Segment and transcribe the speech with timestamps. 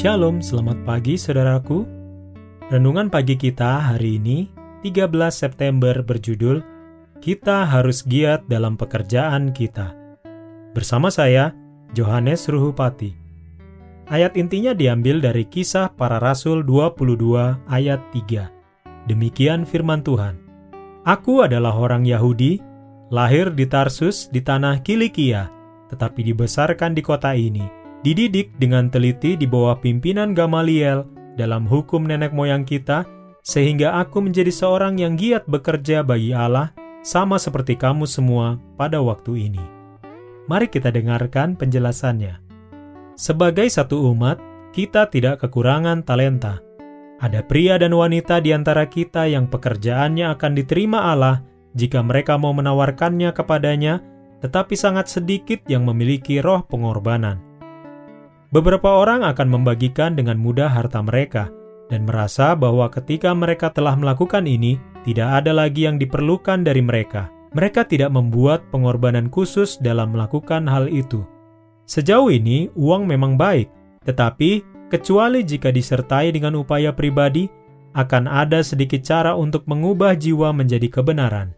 [0.00, 1.84] Shalom, selamat pagi saudaraku.
[2.72, 4.48] Renungan pagi kita hari ini,
[4.80, 6.64] 13 September berjudul
[7.20, 9.92] Kita harus giat dalam pekerjaan kita.
[10.72, 11.52] Bersama saya,
[11.92, 13.12] Johannes Ruhupati.
[14.08, 19.04] Ayat intinya diambil dari kisah para rasul 22 ayat 3.
[19.04, 20.40] Demikian firman Tuhan.
[21.04, 22.56] Aku adalah orang Yahudi,
[23.12, 25.52] lahir di Tarsus di tanah Kilikia,
[25.92, 31.04] tetapi dibesarkan di kota ini dididik dengan teliti di bawah pimpinan Gamaliel
[31.36, 33.04] dalam hukum nenek moyang kita,
[33.40, 39.48] sehingga aku menjadi seorang yang giat bekerja bagi Allah, sama seperti kamu semua pada waktu
[39.48, 39.64] ini.
[40.48, 42.40] Mari kita dengarkan penjelasannya.
[43.16, 44.40] Sebagai satu umat,
[44.72, 46.60] kita tidak kekurangan talenta.
[47.20, 51.44] Ada pria dan wanita di antara kita yang pekerjaannya akan diterima Allah
[51.76, 54.00] jika mereka mau menawarkannya kepadanya,
[54.40, 57.49] tetapi sangat sedikit yang memiliki roh pengorbanan.
[58.50, 61.54] Beberapa orang akan membagikan dengan mudah harta mereka
[61.86, 67.30] dan merasa bahwa ketika mereka telah melakukan ini, tidak ada lagi yang diperlukan dari mereka.
[67.50, 71.26] Mereka tidak membuat pengorbanan khusus dalam melakukan hal itu.
[71.86, 73.66] Sejauh ini, uang memang baik,
[74.06, 77.50] tetapi kecuali jika disertai dengan upaya pribadi,
[77.98, 81.50] akan ada sedikit cara untuk mengubah jiwa menjadi kebenaran.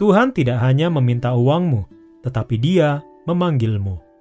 [0.00, 1.84] Tuhan tidak hanya meminta uangmu,
[2.24, 4.11] tetapi Dia memanggilmu.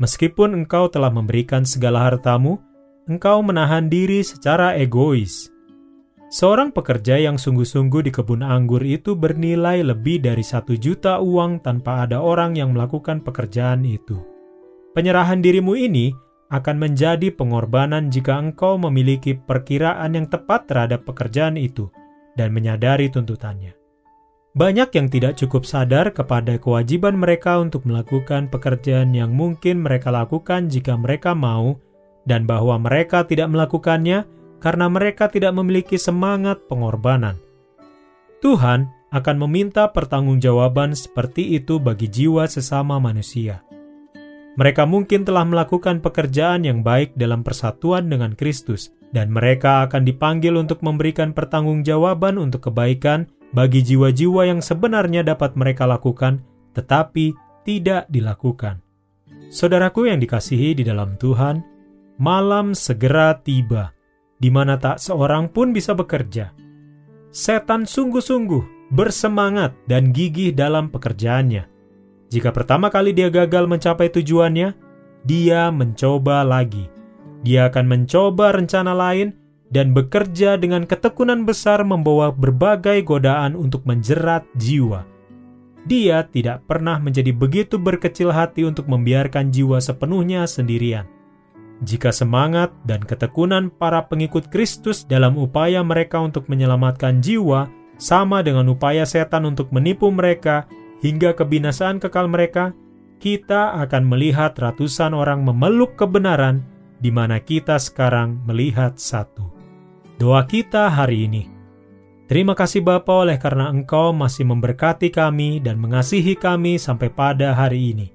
[0.00, 2.56] Meskipun engkau telah memberikan segala hartamu,
[3.04, 5.52] engkau menahan diri secara egois.
[6.30, 12.06] Seorang pekerja yang sungguh-sungguh di kebun anggur itu bernilai lebih dari satu juta uang tanpa
[12.06, 14.16] ada orang yang melakukan pekerjaan itu.
[14.96, 16.14] Penyerahan dirimu ini
[16.54, 21.90] akan menjadi pengorbanan jika engkau memiliki perkiraan yang tepat terhadap pekerjaan itu
[22.38, 23.79] dan menyadari tuntutannya.
[24.50, 30.66] Banyak yang tidak cukup sadar kepada kewajiban mereka untuk melakukan pekerjaan yang mungkin mereka lakukan
[30.66, 31.78] jika mereka mau,
[32.26, 34.26] dan bahwa mereka tidak melakukannya
[34.58, 37.38] karena mereka tidak memiliki semangat pengorbanan.
[38.42, 43.62] Tuhan akan meminta pertanggungjawaban seperti itu bagi jiwa sesama manusia.
[44.58, 50.58] Mereka mungkin telah melakukan pekerjaan yang baik dalam persatuan dengan Kristus, dan mereka akan dipanggil
[50.58, 56.42] untuk memberikan pertanggungjawaban untuk kebaikan bagi jiwa-jiwa yang sebenarnya dapat mereka lakukan,
[56.74, 57.34] tetapi
[57.66, 58.78] tidak dilakukan.
[59.50, 61.58] Saudaraku yang dikasihi di dalam Tuhan,
[62.22, 63.90] malam segera tiba,
[64.38, 66.54] di mana tak seorang pun bisa bekerja.
[67.30, 71.66] Setan sungguh-sungguh bersemangat dan gigih dalam pekerjaannya.
[72.30, 74.74] Jika pertama kali dia gagal mencapai tujuannya,
[75.26, 76.86] dia mencoba lagi.
[77.42, 79.34] Dia akan mencoba rencana lain
[79.70, 85.06] dan bekerja dengan ketekunan besar membawa berbagai godaan untuk menjerat jiwa.
[85.86, 91.08] Dia tidak pernah menjadi begitu berkecil hati untuk membiarkan jiwa sepenuhnya sendirian.
[91.80, 98.68] Jika semangat dan ketekunan para pengikut Kristus dalam upaya mereka untuk menyelamatkan jiwa sama dengan
[98.68, 100.68] upaya setan untuk menipu mereka
[101.00, 102.76] hingga kebinasaan kekal mereka,
[103.16, 106.60] kita akan melihat ratusan orang memeluk kebenaran
[107.00, 109.49] di mana kita sekarang melihat satu.
[110.20, 111.48] Doa kita hari ini.
[112.28, 117.96] Terima kasih Bapa oleh karena Engkau masih memberkati kami dan mengasihi kami sampai pada hari
[117.96, 118.12] ini.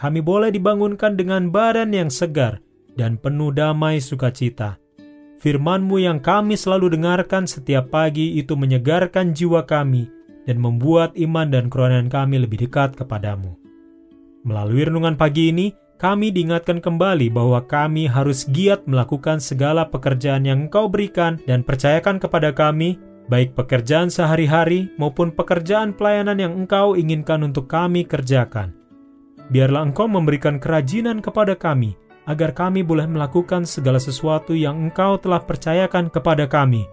[0.00, 2.64] Kami boleh dibangunkan dengan badan yang segar
[2.96, 4.80] dan penuh damai sukacita.
[5.36, 10.08] Firman-Mu yang kami selalu dengarkan setiap pagi itu menyegarkan jiwa kami
[10.48, 13.52] dan membuat iman dan kerohanian kami lebih dekat kepadamu.
[14.40, 20.68] Melalui renungan pagi ini, kami diingatkan kembali bahwa kami harus giat melakukan segala pekerjaan yang
[20.68, 23.00] Engkau berikan dan percayakan kepada kami,
[23.32, 28.76] baik pekerjaan sehari-hari maupun pekerjaan pelayanan yang Engkau inginkan untuk kami kerjakan.
[29.48, 31.96] Biarlah Engkau memberikan kerajinan kepada kami,
[32.28, 36.84] agar kami boleh melakukan segala sesuatu yang Engkau telah percayakan kepada kami,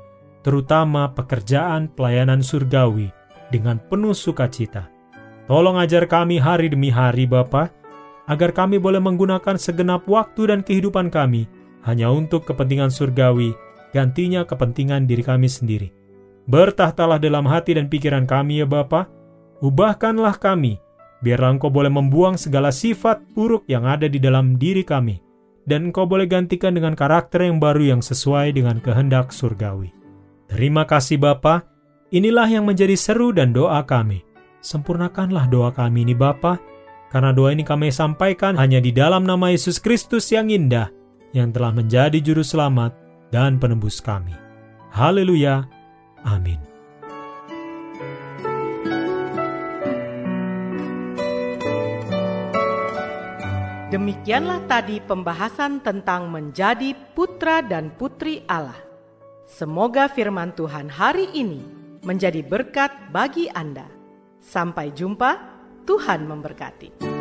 [0.48, 3.12] terutama pekerjaan pelayanan surgawi,
[3.52, 4.88] dengan penuh sukacita.
[5.44, 7.83] Tolong ajar kami hari demi hari, Bapak,
[8.30, 11.48] agar kami boleh menggunakan segenap waktu dan kehidupan kami
[11.84, 13.52] hanya untuk kepentingan surgawi,
[13.92, 15.92] gantinya kepentingan diri kami sendiri.
[16.48, 19.08] Bertahtalah dalam hati dan pikiran kami ya Bapa,
[19.60, 20.80] ubahkanlah kami
[21.24, 25.24] Biarlah Engkau boleh membuang segala sifat buruk yang ada di dalam diri kami,
[25.64, 29.96] dan Engkau boleh gantikan dengan karakter yang baru yang sesuai dengan kehendak surgawi.
[30.52, 31.64] Terima kasih Bapa.
[32.12, 34.20] Inilah yang menjadi seru dan doa kami.
[34.60, 36.60] Sempurnakanlah doa kami ini Bapa,
[37.14, 40.90] karena doa ini kami sampaikan hanya di dalam nama Yesus Kristus yang indah,
[41.30, 42.98] yang telah menjadi juru selamat
[43.30, 44.34] dan penebus kami.
[44.90, 45.70] Haleluya.
[46.26, 46.58] Amin.
[53.94, 58.82] Demikianlah tadi pembahasan tentang menjadi putra dan putri Allah.
[59.46, 61.62] Semoga firman Tuhan hari ini
[62.02, 63.86] menjadi berkat bagi Anda.
[64.42, 65.53] Sampai jumpa,
[65.84, 67.13] Tuhan memberkati.